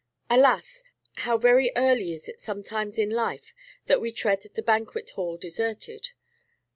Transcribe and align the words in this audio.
Alas! 0.31 0.81
how 1.17 1.37
very 1.37 1.71
early 1.75 2.11
is 2.11 2.27
it 2.27 2.41
sometimes 2.41 2.97
in 2.97 3.11
life 3.11 3.53
that 3.85 4.01
we 4.01 4.11
tread 4.11 4.41
"the 4.55 4.63
banquet 4.63 5.11
hall 5.11 5.37
deserted." 5.37 6.09